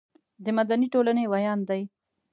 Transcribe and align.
د 0.43 0.45
مدني 0.57 0.87
ټولنې 0.93 1.23
ویاند 1.31 1.63
دی. 1.69 1.81